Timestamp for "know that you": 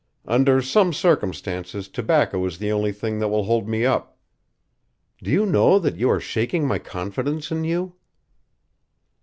5.45-6.09